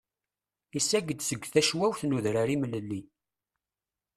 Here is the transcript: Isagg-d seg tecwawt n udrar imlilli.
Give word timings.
Isagg-d 0.77 1.19
seg 1.23 1.41
tecwawt 1.53 2.01
n 2.05 2.15
udrar 2.17 2.49
imlilli. 2.55 3.01